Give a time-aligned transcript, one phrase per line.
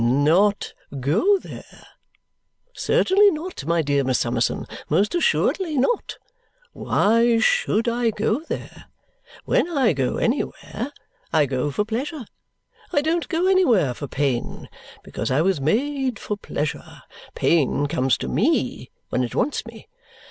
[0.03, 1.85] "Not go there?
[2.73, 6.17] Certainly not, my dear Miss Summerson, most assuredly not.
[6.73, 8.85] Why SHOULD I go there?
[9.45, 10.91] When I go anywhere,
[11.31, 12.25] I go for pleasure.
[12.91, 14.69] I don't go anywhere for pain,
[15.03, 17.03] because I was made for pleasure.
[17.35, 19.87] Pain comes to ME when it wants me.